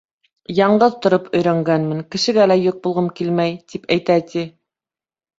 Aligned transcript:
Яңғыҙ 0.59 0.93
тороп 1.01 1.25
өйрәнгәнмен, 1.39 1.99
кешегә 2.15 2.47
лә 2.47 2.57
йөк 2.61 2.79
булғым 2.87 3.09
килмәй, 3.19 3.53
тип 3.75 3.85
әйтә, 3.97 4.17
ти. 4.33 4.43